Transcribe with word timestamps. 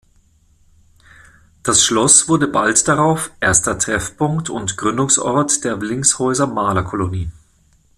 Das 1.61 1.83
Schloss 1.85 2.27
wurde 2.27 2.47
bald 2.47 2.87
darauf 2.87 3.29
erster 3.39 3.77
Treffpunkt 3.77 4.49
und 4.49 4.75
Gründungsort 4.75 5.63
der 5.63 5.79
Willingshäuser 5.79 6.47
Malerkolonie. 6.47 7.29